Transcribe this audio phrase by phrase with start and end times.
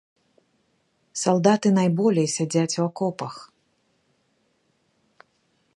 [1.23, 3.33] Салдаты найболей сядзяць у акопах.